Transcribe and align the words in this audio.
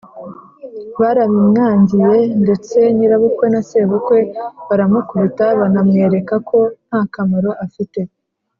barabimwangiye; 0.99 2.13
ndetse 2.43 2.77
nyirabukwe 2.95 3.45
na 3.53 3.61
sebukwe 3.69 4.19
baramukubita 4.67 5.45
banamwereka 5.59 6.35
ko 6.49 6.59
nta 6.87 7.01
kamaro 7.13 7.51
afite. 7.67 7.99